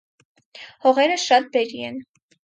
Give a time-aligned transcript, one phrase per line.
[0.85, 2.01] Հողերը շատ բերրի են։